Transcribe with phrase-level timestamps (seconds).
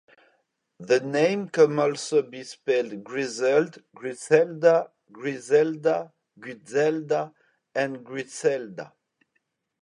[0.79, 7.31] The name can also be spelled "Griselde", "Grisselda", "Grieselda", "Grizelda"
[7.75, 8.93] and "Gricelda".